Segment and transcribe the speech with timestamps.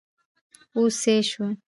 [0.75, 1.45] اوس سيي شو!